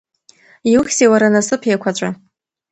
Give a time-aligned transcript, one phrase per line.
[0.71, 2.09] Иухьзеи уара, насыԥ еиқәаҵәа?